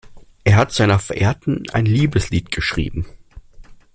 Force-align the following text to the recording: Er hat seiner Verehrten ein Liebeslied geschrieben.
Er 0.43 0.55
hat 0.55 0.71
seiner 0.71 0.97
Verehrten 0.97 1.61
ein 1.73 1.85
Liebeslied 1.85 2.49
geschrieben. 2.49 3.05